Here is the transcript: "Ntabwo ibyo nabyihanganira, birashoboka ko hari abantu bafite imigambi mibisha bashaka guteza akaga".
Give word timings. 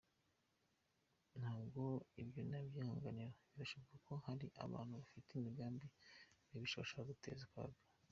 "Ntabwo 1.39 1.83
ibyo 2.21 2.41
nabyihanganira, 2.49 3.31
birashoboka 3.49 3.95
ko 4.07 4.13
hari 4.25 4.47
abantu 4.65 4.93
bafite 5.01 5.29
imigambi 5.33 5.85
mibisha 6.49 6.81
bashaka 6.83 7.09
guteza 7.11 7.43
akaga". 7.47 7.79